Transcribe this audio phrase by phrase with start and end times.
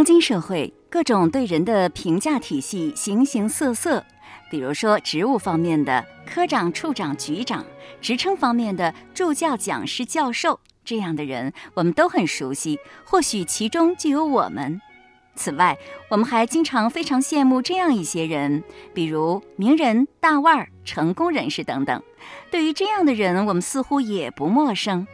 [0.00, 4.02] 当今社会，各种对人的评价体系形形色色。
[4.50, 7.62] 比如说，职务方面的科长、处长、局长；
[8.00, 14.80] 职称方面的助教、讲师、教授，这样的人我们都很熟悉，或许其中就有我们。
[15.34, 15.76] 此外，
[16.08, 22.02] 我们还经常非常羡慕这样一些人，比如名人、大腕儿、成功人士等等。
[22.50, 25.06] 对于这样的人，我们似乎也不陌生。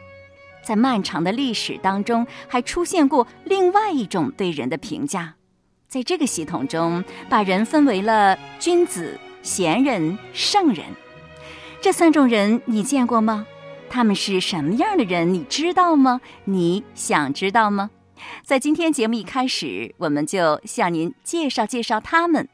[0.67, 5.35] 在漫长的历史当中，还出现过另外一种对人的评价。
[5.87, 9.17] 在这个系统中，把人分为了君子。
[9.43, 10.87] 贤人、圣人，
[11.79, 13.47] 这三种人你见过吗？
[13.89, 15.33] 他们是什么样的人？
[15.33, 16.19] 你知道吗？
[16.43, 17.89] 你想知道吗？
[18.43, 22.49] 在今天节目一开始，我们就向您介绍介绍他们。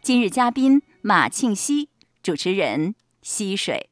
[0.00, 1.88] 今日嘉宾马庆西，
[2.22, 3.90] 主持人溪水。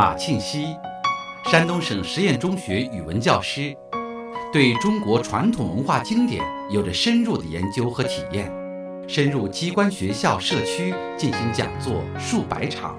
[0.00, 0.78] 马庆西，
[1.44, 3.76] 山东省实验中学语文教师，
[4.50, 8.50] 对中国传统文化经典有着深入的研究和体验。
[9.06, 12.98] 深入机关、学校、社区进行讲座数百场。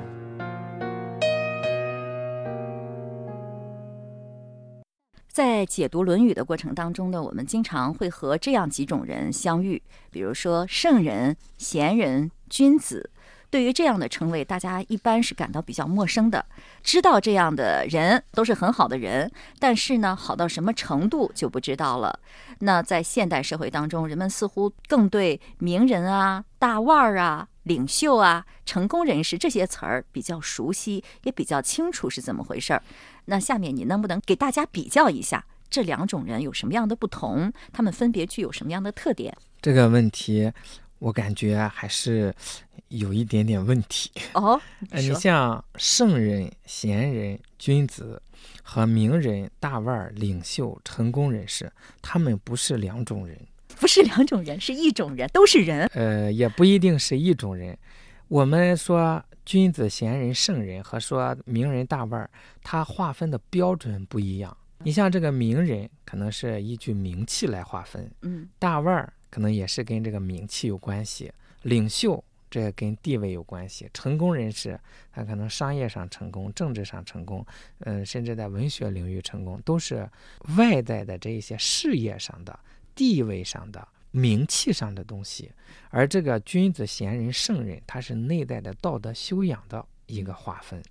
[5.28, 13.10] 在解读《论语》的过程当中呢，我们经常会和这样几种人相遇，比如说圣人、贤人、君子。
[13.52, 16.46] 对于这样的称谓，大家一般是感到比较陌生的。
[16.82, 22.18] 知道这样的人都是很好的人，但是呢，好到什么程度就不知道了。
[22.60, 32.82] 那在现代社会当中，人们似乎更对名人啊、大腕儿啊、领袖啊、成功人士这些词儿比较熟悉，也比较清楚是怎么回事儿。
[33.26, 37.52] 那下面你能不能给大家比较一下这两种人有什么样的不同？
[37.74, 39.36] 他们分别具有什么样的特点？
[39.62, 40.50] 这个问题。
[41.02, 42.32] 我感觉还是
[42.92, 44.60] 有一点点问题哦。
[44.92, 48.22] 你像圣人、贤人、君子
[48.62, 51.72] 和名人、大腕儿、领袖、成功人士，
[52.02, 53.38] 他们不是两种人，
[53.80, 55.86] 不是两种人，是一种人，都是人。
[55.96, 57.78] 呃，也不一定是一种人。
[58.28, 62.30] 我们说君子、贤人、圣人和说名人、大腕儿，
[62.62, 64.56] 他划分的标准不一样。
[64.84, 69.14] 你像这个名人，可能是依据名气来划分，嗯，大腕儿。
[69.30, 72.22] 可能也是跟这个名气有关系，领袖
[72.52, 74.80] 这跟地位有关系，成功人士
[75.12, 77.44] 他可能商业上成功，政治上成功，
[77.80, 80.08] 嗯，甚至在文学领域成功，都是
[80.58, 82.60] 外在的这一些事业上的、
[82.94, 85.50] 地位上的、名气上的东西。
[85.90, 90.84] 而这个君子、贤人、圣人，他是内在的道德修养的一个划分。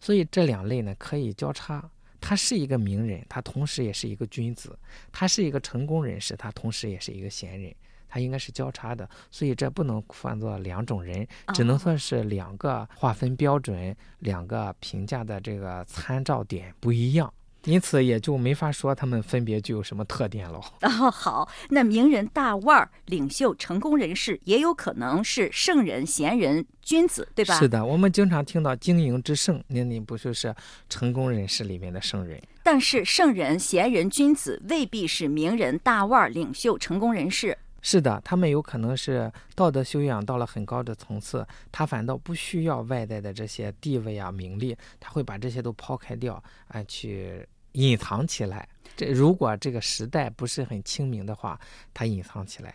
[0.00, 1.88] 所以这两类呢可以交叉。
[2.24, 4.70] 他是一个名人，他同时也是一个君子；
[5.10, 7.74] 他是一个成功人士，他同时也是一个贤人。
[8.12, 17.32] 他应该是交叉的，所以这不能算作两种人，只能算是两个划分标准、两个评价的这个参照点不一样。
[17.64, 20.60] 因此也就没法说他们分别具有什么特点喽。
[20.80, 27.56] 哦，好，那名人、大腕儿、领袖、成功人士也有可能是圣人、贤人、君子，对吧？
[27.60, 30.52] 是的，我们经常听到经营之圣，那你不就是
[30.88, 32.42] 成功人士里面的圣人？
[32.64, 37.56] 但是圣人、贤人、君子未必是名人、大腕儿、领袖、成功人士。
[37.82, 48.68] 是的，他们有可能是道德修养到了很高的层次，他反倒不需要外在的这些地位啊、名利，他会把这些都抛开掉，啊，去隐藏起来。
[48.96, 51.58] 这如果这个时代不是很清明的话，
[51.92, 52.74] 他隐藏起来，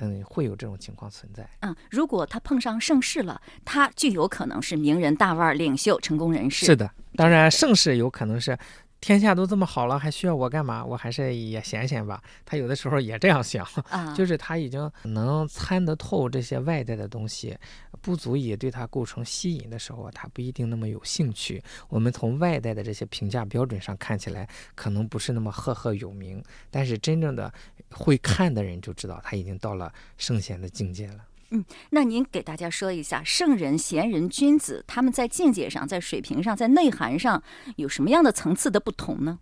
[0.00, 1.48] 嗯，会有这种情况存在。
[1.60, 6.66] 嗯，如果他碰上盛世了，他就有可能是名人、大腕、领袖、成功人士。
[6.66, 8.58] 是的，当然盛世有可能是。
[9.02, 10.84] 天下都这么好了，还需要我干嘛？
[10.84, 12.22] 我还是也闲闲吧。
[12.46, 13.66] 他有的时候也这样想，
[14.14, 17.58] 就是他已经能参得透这些外在的东西，
[18.00, 21.60] 不足以对他构成吸引的时候，他不一定那么有兴趣。
[21.88, 27.52] 我们从外在的这些评价标准上看起来，可能不是那么赫赫有名，但是真正的
[27.90, 31.18] 会看的人就知道，他已经到了圣贤的境界了。
[31.54, 37.42] 嗯，那您给大家说一下，圣人、贤人、君子，他们在境界上、在水平上、在内涵上
[37.76, 39.38] 有什么样的层次的不同呢？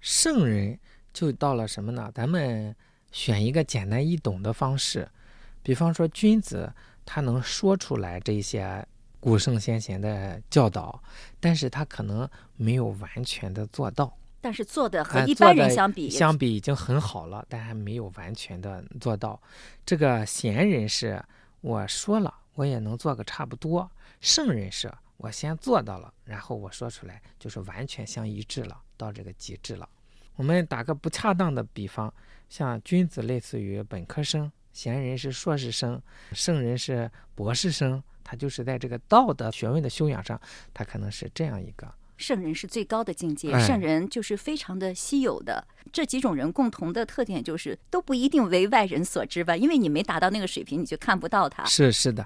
[0.00, 0.78] 圣人
[1.12, 2.08] 就到了什么呢？
[2.14, 2.72] 咱们
[3.10, 5.08] 选一个简单易懂的方式，
[5.60, 6.72] 比方说君子，
[7.04, 8.86] 他能说出来这些
[9.18, 11.02] 古圣先贤的教导，
[11.40, 14.16] 但是他可能没有完全的做到。
[14.40, 19.42] 但是做的和一般人相比，相比已经很好了，但还没有完全的做到。
[19.84, 21.20] 这个贤人是。
[21.60, 23.90] 我说了，我也能做个差不多。
[24.20, 29.88] 圣人是我先做到了，然后我说出来就是完全相一致了，到这个极致了。
[30.36, 32.12] 我们打个不恰当的比方，
[32.48, 36.00] 像君子类似于本科生，贤人是硕士生，
[36.32, 40.40] 圣人是博士生，他就是在这个道德学问的修养上，
[40.72, 45.66] 他可能是这样一个圣人是最高的境界，哎圣人就是非常的稀有的。
[45.90, 51.64] 这几种人共同的特点就是都不一定为外人所知吧，因为你没达到那个水平，你就看不到他。
[51.64, 52.24] 是是的，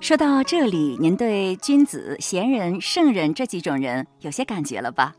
[0.00, 5.14] 说到这里，您对君子、贤人、圣人这几种人有些感觉了吧？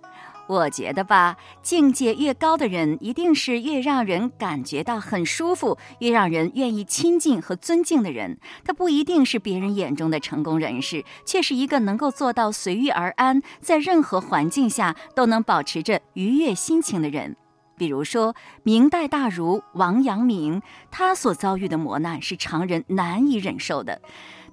[0.48, 8.38] 我觉得吧，境界越高的人，一定是越让人感觉到很舒服，越让人愿意亲近和尊敬的人。
[8.64, 17.36] 他不一定是别人眼中的成功人士，却是一个能够做到随遇而安，在任何环境下都能保持着愉悦心情的人。
[17.77, 20.62] 比如说，明代大儒王阳明，
[20.92, 24.01] 他所遭遇的磨难是常人难以忍受的。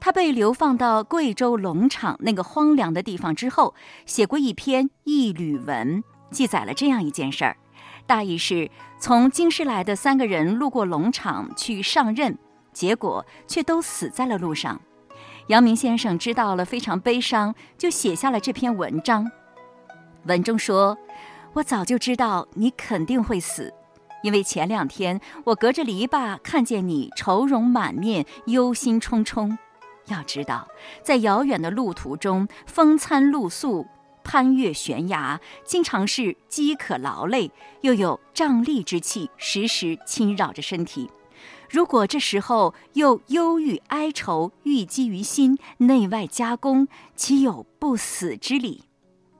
[0.00, 3.74] 他被流放到贵州龙场那个荒凉的地方之后，
[4.04, 7.56] 写过一篇《一缕文》，记载了这样一件事儿。
[8.04, 12.36] 大意是从京师来的三个人路过龙场去上任，
[12.72, 14.80] 结果却都死在了路上。
[15.46, 19.30] 阳明先生知道了，非常悲伤，就写下了这篇文章。
[20.24, 20.98] 文中说
[21.54, 23.72] ：“我早就知道你肯定会死。”
[24.22, 29.58] 因为前两天我隔着篱笆看见你愁容满面、忧心忡忡。
[30.06, 30.68] 要知道，
[31.02, 33.86] 在遥远的路途中，风餐露宿，
[34.22, 37.50] 攀越悬崖，经常是饥渴劳累，
[37.80, 41.10] 又有瘴疠之气时时侵扰着身体。
[41.68, 48.84] 如果这时候又忧郁哀愁郁积于心，内外夹攻，岂有不死之理？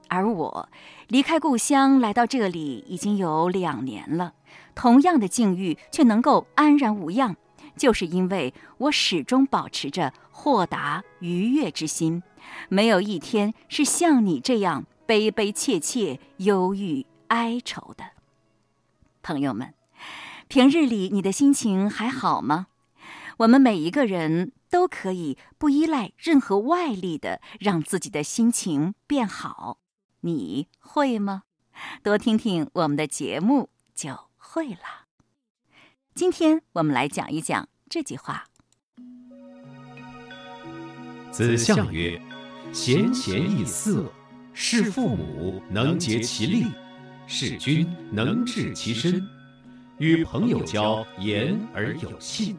[0.09, 0.69] 而我
[1.13, 4.33] 离开故乡来到这里已经有两年了，
[4.73, 7.35] 同样的境遇却能够安然无恙。
[7.77, 12.23] 就是因为我始终保持着豁达愉悦之心，
[12.67, 18.05] 没有一天是像你这样悲悲切切、忧郁哀愁的。
[19.21, 19.75] 朋友们，
[20.47, 22.65] 平日里你的心情还好吗？
[23.37, 29.77] 我们每一个人都可以不依赖任何外力的让自己的心情变好，
[30.25, 31.43] 你会吗？
[32.01, 35.07] 多听听我们的节目就会了。
[36.15, 38.45] 今天我们来讲一讲这句话。
[41.29, 42.21] 子夏曰
[42.71, 44.09] ：“贤贤易色，
[44.53, 46.67] 事父母能竭其力，
[47.27, 49.27] 事君能治其身。
[49.97, 52.57] 与朋友交，言而有信。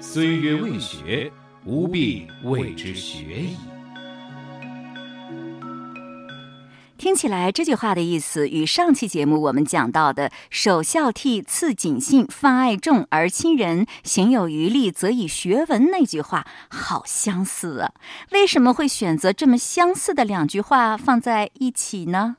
[0.00, 1.30] 虽曰未学，
[1.66, 3.56] 吾必谓之学矣。”
[6.98, 17.94] 听起来这句话的意思与上期节目我们讲到的“首孝悌，次谨信，泛爱众而亲仁，行有余力，则以学文”那句话好相似啊！
[18.32, 22.38] 为什么会选择这么相似的两句话放在一起呢？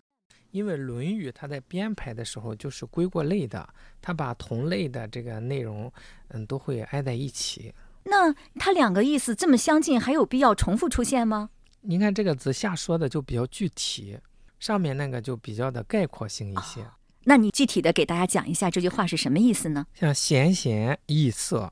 [0.52, 3.66] 因为《论语》它在编排的时候就是归过类的，
[4.02, 5.90] 它把同类的这个内容，
[6.32, 7.74] 嗯，都会挨在一起。
[8.04, 11.50] 那它两个意思这么相近，还有必要重复出现吗？
[11.82, 14.18] 您看这个子夏说的就比较具体，
[14.60, 16.86] 上面那个就比较的概括性一些。
[17.24, 19.86] 那你具体的给大家讲一下这句话是什么意思呢？
[19.94, 21.72] 像闲闲易色，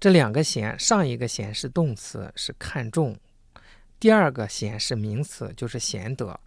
[0.00, 3.14] 这两个闲，上一个闲是动词，是看重；
[4.00, 6.38] 第二个闲是名词，就是贤德。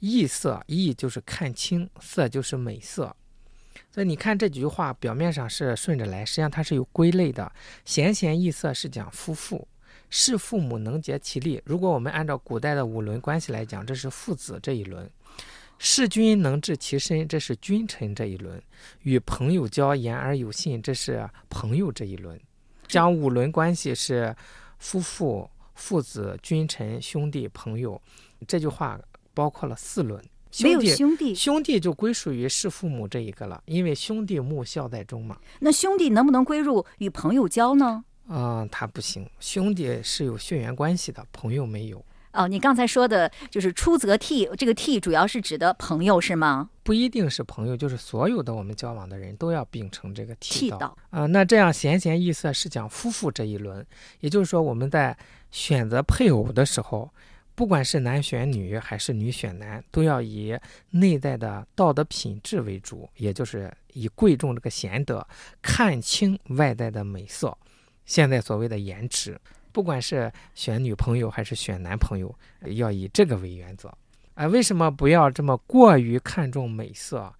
[0.00, 3.14] 易色，易就是看清，色就是美色。
[3.92, 7.52] 所以你看这几句话，表面上是顺着来，实际上它是有归类的。
[7.84, 9.68] 闲闲易色是讲夫妇，
[10.10, 11.62] 是父母能竭其力。
[11.64, 15.08] 如果我们按照古代的五伦关系来讲，这是父子这一轮。
[15.78, 18.60] 事君能治其身，这是君臣这一轮；
[19.02, 22.38] 与朋友交，言而有信，这是朋友这一轮。
[22.86, 24.36] 讲五伦关系是
[24.78, 27.98] 夫妇、父子、君臣、兄弟、朋友。
[28.46, 29.00] 这句话
[29.32, 30.22] 包括了四轮。
[30.62, 35.38] 没有兄弟兄弟，兄弟就归属于是父母这一个了，因为兄弟睦孝在中嘛。
[35.60, 38.04] 那兄弟能不能归入与朋友交呢？
[38.30, 46.70] 啊、他不行，兄弟是有血缘关系的，朋友没有，哦，你刚才说的就是出则悌，这个悌主要是指的朋友是吗？
[46.84, 50.78] 不一定是朋友，就是所有的我们交往的人都要秉承这个悌道。
[50.78, 53.84] 道啊、那这样贤贤易色是讲夫妇这一轮，
[54.20, 55.16] 也就是说我们在
[55.50, 57.12] 选择配偶的时候，
[57.56, 60.56] 不管是男选女还是女选男，都要以
[60.90, 65.26] 内在的道德品质为主，也就是以贵重这个贤德，
[65.60, 67.58] 看清外在的美色。
[68.10, 69.40] 现在所谓的颜值，
[69.70, 72.34] 不管是选女朋友还是选男朋友，
[72.74, 73.88] 要以这个为原则。
[74.34, 77.32] 啊、为什么不要这么过于看重美色？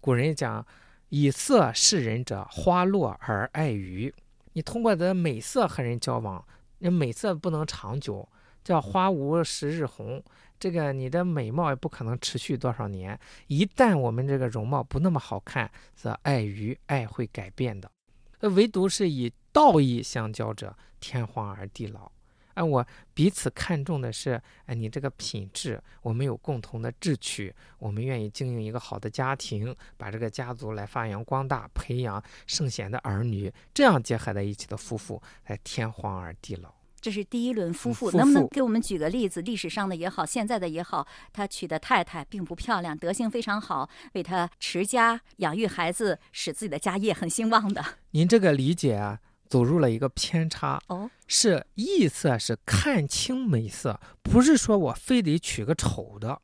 [0.00, 0.66] 古人讲
[1.10, 4.10] “以色示人者，花落而爱鱼”。
[4.54, 6.42] 你通过的美色和人交往，
[6.78, 8.26] 那美色不能长久，
[8.64, 10.24] 叫花无十日红。
[10.58, 13.20] 这个你的美貌也不可能持续多少年。
[13.48, 17.90] 一旦我们这个容貌不那么好看，则爱鱼爱会改变的。
[18.40, 22.10] 那唯独是以道义相交者，天荒而地老。
[22.54, 36.75] 哎，我彼此看重的是，哎，你这个品质，我们有共同的志趣，我们愿意经营一个好的家庭，把这个家族来发扬光大，培养圣贤的儿女，这样结合在一起的夫妇，才天荒而地老。
[37.06, 39.40] 这是第一轮夫妇，能不能给我们举个例子？
[39.42, 47.80] 历史上的也好，现在的也好，他娶的太太并不漂亮，德行非常好，为他持家养育孩子，使自己的家业很兴旺的。
[48.10, 50.82] 您这个理解啊，走入了一个偏差。
[50.88, 56.42] 哦，是异色是看清美色，不是说我非得娶个丑的。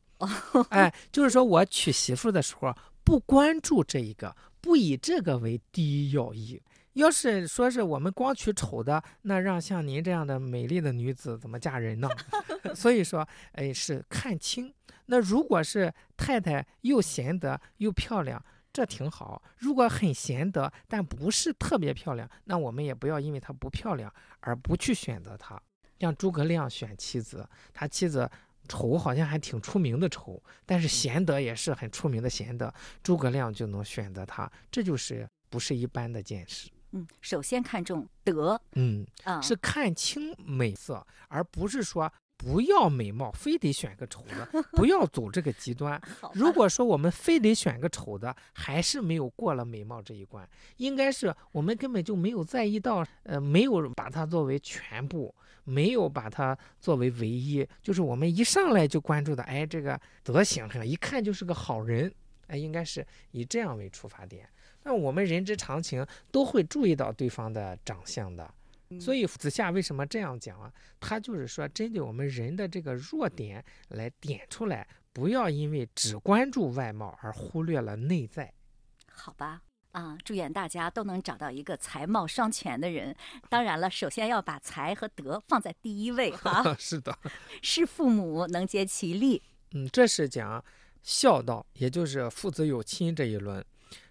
[0.69, 6.63] 哎，就是说我娶媳妇的时候不关注这一个，不以这个为第一要义。
[6.95, 12.09] 要是说是我们光娶丑的，那让像您这样的美丽的女子怎么嫁人呢？
[12.75, 14.73] 所以说，哎，是看清。
[15.07, 19.43] 那如果是太太又贤德又漂亮，这挺好。
[19.59, 25.61] 如果很贤德，但不是特别漂亮，那我们也不要因为她不漂亮而不去选择她。
[25.99, 28.29] 像诸葛亮选妻子，他妻子
[28.69, 32.73] 丑好像还挺出名的丑，但是贤德也是很出名的贤德，
[33.03, 36.69] 诸葛亮就能选择她，这就是不是一般的见识。
[36.93, 46.01] 嗯，首先看重德嗯，啊，是看清美色，而不是说不要美貌，非得选个丑的，不要 走这个极端。
[46.35, 55.35] 如果说我们非得选个丑的，还是没有过了美貌这一关，应该是我们根本就没有在意到，呃，没有把它作为全部，
[55.65, 62.13] 没有把它作为唯一，就是我们一上来就关注的，哎，这个德行上一看就是个好人，
[62.49, 64.49] 哎，应该是以这样为出发点。
[64.83, 68.55] 那我们人之常情都会注意到对方的长相的，
[69.01, 70.73] 所以子夏为什么这样讲啊？
[71.01, 78.53] 他就是说，针对我们人的这个弱点来点出来，不要因为只关注外貌而忽略了内在。
[79.11, 79.63] 好吧。
[79.93, 83.15] 啊，祝愿大家都能找到一个才貌双全的人。
[83.51, 87.15] 当然了，首先要把才和德放在第一位哈，是的，
[87.61, 89.43] 是父母能竭其力。
[89.73, 90.65] 嗯，这是讲
[91.03, 93.63] 孝道，也就是父子有亲这一轮，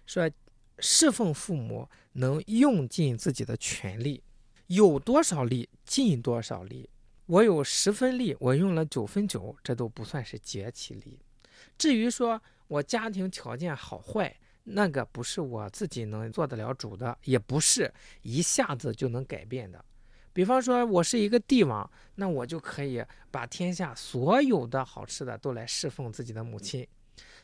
[0.06, 0.30] 说
[0.78, 4.22] 侍奉父母能用尽自己的全力，
[4.66, 6.88] 有多少力尽多少力。
[7.26, 11.18] 我有十分力，我用了九分九，这都不算是竭其力。
[11.78, 19.82] 至于说我家庭条件好坏，那个不是我自己能做得了主的，也不是一下子就能改变的。
[20.32, 26.86] 比方说，我是一个帝王，那我就可以把天下所有的好吃的都来侍奉自己的母亲。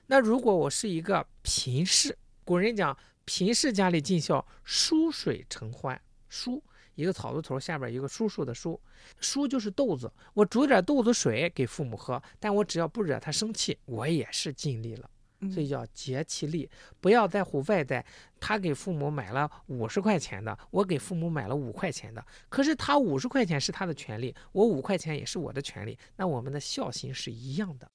[0.07, 2.97] 那如果我是一个贫士，古人讲
[3.29, 6.01] 贫士家里尽孝，疏水成欢。
[6.31, 6.63] 疏
[6.95, 8.81] 一个草字头下边一个叔叔的叔，
[9.21, 15.11] 疏就是豆子，我煮点豆子水给父母喝，但我只要不惹他生气，我也是尽力了。
[15.53, 16.71] 所以叫竭其力，
[17.01, 18.03] 不要在乎外在。
[18.41, 22.27] 他给父母买了五十块钱的，我给父母买了五块钱的。
[22.49, 25.99] 可是他五十块钱是他的权利，我五块钱也是我的权利。
[26.17, 27.87] 那我们的孝心是一样的。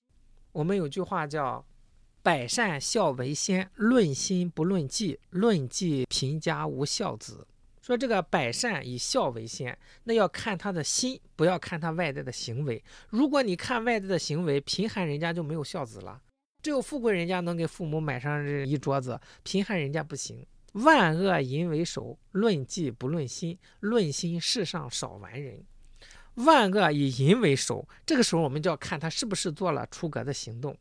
[0.52, 1.66] 我们有句话叫
[2.24, 7.46] “百善孝为先，论心不论迹，论迹贫家无孝子”。
[7.84, 12.82] 说这个百善以孝为先，那要看他的心，不要看他外在的行为。
[13.10, 16.22] 如果你看外在的行为，贫寒人家就没有孝子了。
[16.62, 20.46] 只有富贵人家能给父母买上这一桌子，贫寒人家不行。
[20.72, 25.62] 万恶淫为首，论迹不论心，论心世上少完人。
[26.36, 30.76] 万恶以淫为首，这个时候我们就要看他是不是做了出格的行动，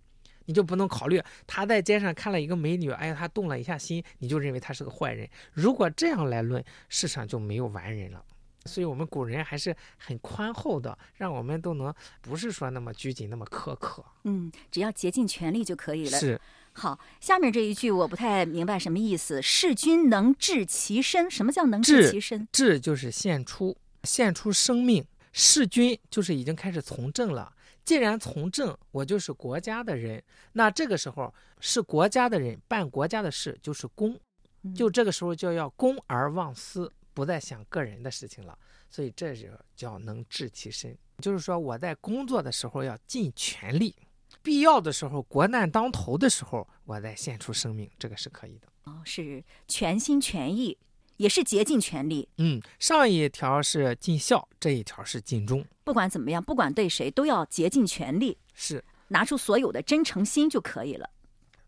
[0.47, 5.29] 你就不能考虑他在街上看了一个美女，哎呀，他动了一下心，你就认为他是个坏人。
[5.53, 8.25] 如果这样来论，世上就没有完人了。
[8.65, 14.05] 所以，我们古人还是很宽厚的，让我们都能不是说那么拘谨、那么苛刻。
[14.23, 16.17] 嗯，只要竭尽全力就可以了。
[16.17, 16.41] 是，
[16.73, 19.43] 好，下面这一句我不太明白什么意思。
[19.43, 22.47] 弑君能治其身，什么叫能治治其身？
[22.53, 27.53] 治就是献出，献出生命；弑君就是已经开始从政了。
[27.85, 30.23] 既然从政，我就是国家的人，
[30.53, 34.19] 那这个时候是国家的人办国家的事，就是公。
[34.65, 38.57] 嗯就这个时候就要公而忘私，不再想个人的事情了。
[38.89, 43.97] 所以这就叫能治其身，就是说我在工作的时候要尽全力，
[44.41, 48.69] 必要的时候国难当头的时候，我再献出生命，这个是可以的。
[48.85, 50.79] 哦，是全心全意，
[51.23, 52.29] 也是竭尽全力。
[52.38, 61.09] 嗯，上一条是尽孝，这一条是尽忠，不管怎么样，不管对谁，都要竭尽全力，是拿出所有的真诚心就可以了。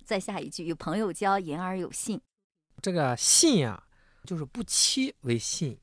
[0.05, 2.21] 再下一句，与朋友交，言而有信。
[2.83, 3.81] 这个信啊、
[4.25, 5.79] 就是不欺为信。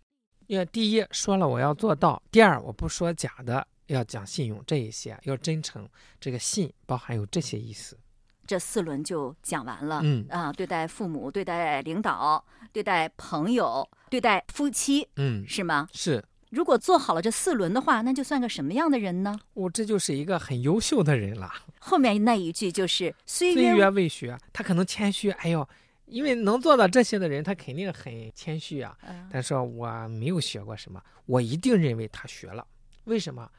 [0.47, 5.87] 因为第一说了我要做到，第二我不说假的，要讲信用这一些，要真诚。
[6.19, 7.97] 这个信包含有这些意思。
[8.45, 10.01] 这四轮就讲完了。
[10.03, 15.87] 嗯啊，对待父母，对待领导，对待朋友，对待夫妻，嗯，是吗？
[15.93, 19.39] 是如果做好了这四轮的话，那就算个什么样的人呢？
[19.53, 21.49] 我这就是一个很优秀的人了。
[21.79, 25.31] 后面那一句就是“岁岁月月未学”，他可能谦虚。
[25.31, 25.65] 哎呦，
[26.07, 28.97] 因为能做到这些的人，他肯定很谦虚啊。
[29.07, 32.67] 嗯但是我没有学过什么，我一定认为他学了。
[33.05, 33.49] 为什么？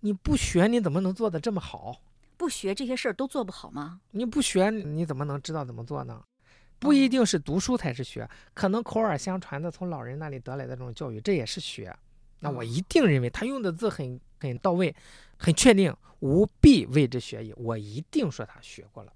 [0.00, 2.00] 你不学，你怎么能做得这么好？
[2.38, 4.00] 不学这些事儿都做不好吗？
[4.12, 6.22] 你不学，你怎么能知道怎么做呢？
[6.78, 11.94] 不一定是读书才是学，可能口耳相传的从老人那里得来的这种教育，这也是学。
[12.38, 14.94] 那我一定认为他用的字很很到位，
[15.36, 17.52] 很确定，无必谓之学也。
[17.56, 19.12] 我一定说他学过了。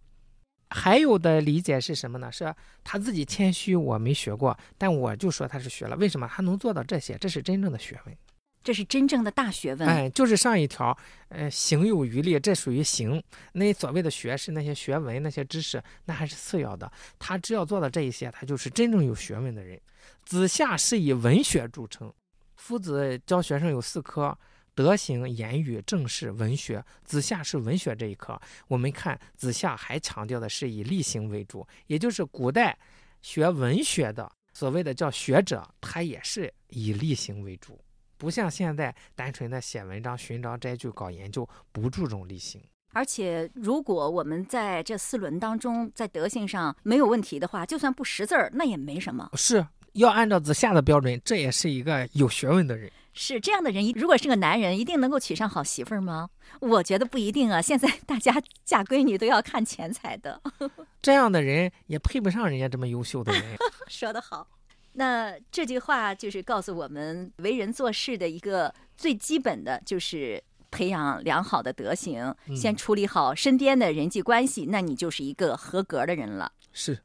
[0.71, 2.33] 还有的理解是什么呢？
[2.33, 2.53] 是
[2.83, 5.95] 他自己谦虚，我没学过，但我就说他是学了。
[5.97, 7.17] 为什么他能做到这些？
[7.19, 8.17] 这是真正的学问。
[8.63, 9.89] 这是真正的大学问。
[9.89, 10.97] 哎，就是上一条，
[11.29, 13.23] 呃，行有余力，这属于行。
[13.53, 16.91] 那所谓的学是那些学文、那些知识，那还是次要的。
[17.19, 19.81] 他只要做到这一些，他就是真正有学问的人。
[20.25, 22.13] 子夏是以文学著称，
[22.57, 24.37] 夫子教学生有四科：
[24.75, 26.83] 德行、言语、政事、文学。
[27.05, 28.41] 子夏是文学这一科。
[28.69, 32.79] 我们看子夏还强调的是以力行为主，也就是古代
[33.21, 37.81] 学文学的所谓的叫学者，他也是以力行为主。
[38.23, 42.63] 不像现在单纯的写文章、寻章摘句、搞研究，不注重力行。
[42.93, 49.29] 而且，如果我们在这四轮当中，在德性上没有问题的话，就算不识字儿，那也没什么。
[49.35, 52.89] 是要按照子夏的标准，这也是一个有学问的人。
[53.13, 56.31] 是这样的人，如果是个男人，一定能够娶上好媳妇儿吗？
[56.61, 57.61] 我觉得不一定啊。
[57.61, 60.41] 现在大家 嫁闺女都要看钱财的。
[61.03, 63.43] 这样的人也配不上人家这么优秀的人。
[63.91, 64.47] 说得好。
[64.95, 76.53] 那这句话就是告诉我们，为人做事的一个最基本的就是培养良好的德行，嗯先处理好身边的人际关系，那你就是一个合格的人了。
[76.73, 76.99] 是，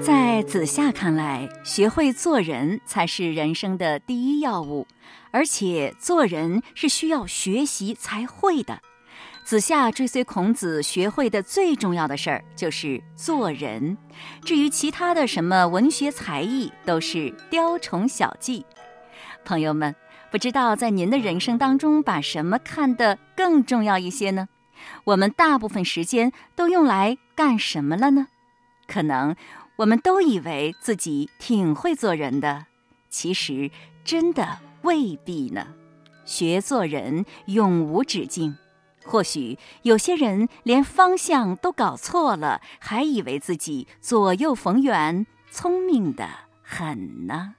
[0.00, 4.86] 在子夏看来，学会做人才是人生的第一要务，
[5.30, 8.80] 而且做人是需要学习才会的。
[9.44, 13.96] 子夏追随孔子学会的最重要的事儿就是做人，
[14.44, 18.64] 至于其他的什么文学才艺，都是雕虫小技。
[19.44, 19.94] 朋友们，
[20.30, 24.48] 不知道在您的人生当中，把什么看得更重要一些呢？
[25.04, 28.28] 我们大部分时间都用来干什么了呢？
[28.86, 29.36] 可能
[29.76, 32.66] 我们都以为自己挺会做人的，
[33.10, 33.70] 其实
[34.04, 35.66] 真的未必呢。
[36.24, 38.56] 学做人永无止境。
[39.04, 46.28] 或许有些人连方向都搞错了，还以为自己左右逢源，聪明的
[46.62, 47.54] 很呢。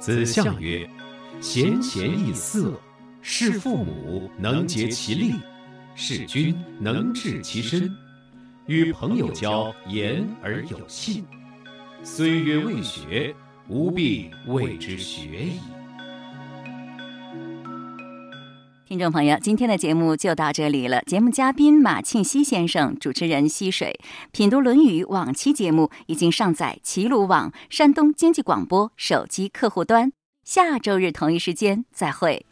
[0.00, 0.88] 子夏曰
[1.40, 2.80] ：“贤贤易色，
[3.20, 5.34] 事父母能竭其力，
[5.94, 7.94] 事君能治其身，
[8.66, 11.24] 与朋友交言而有信。
[12.02, 13.32] 虽曰未学，
[13.68, 15.60] 吾必谓之学矣。”
[18.92, 21.00] 听众朋友，今天的节目就到这里了。
[21.06, 23.98] 节目嘉宾马庆西先生，主持人溪水，
[24.32, 30.12] 品读《论语》往期节目已经上载齐鲁网、山东经济广播手机客户端。
[30.44, 32.44] 下周日同一时间再会。